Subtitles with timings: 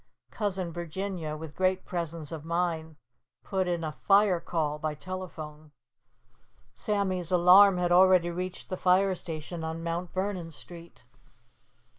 [0.31, 2.95] Cousin Virginia, with great presence of mind,
[3.43, 5.73] put in a fire call by telephone.
[6.73, 10.11] Sammy's alarm had already reached the fire station on Mt.
[10.11, 11.03] Vernon Street.